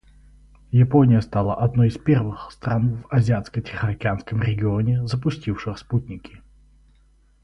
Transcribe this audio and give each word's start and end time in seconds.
Япония 0.71 1.21
стала 1.21 1.53
одной 1.53 1.89
из 1.89 1.97
первых 1.99 2.51
стран 2.51 3.03
в 3.03 3.13
Азиатско-Тихоокеанском 3.13 4.41
регионе, 4.41 5.05
запустивших 5.05 5.77
спутники. 5.77 6.41